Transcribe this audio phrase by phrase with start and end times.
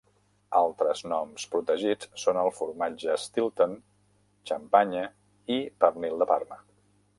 [0.59, 3.77] Altres noms protegits són el formatge Stilton,
[4.53, 5.07] Champagne
[5.59, 6.63] i pernil de Parma.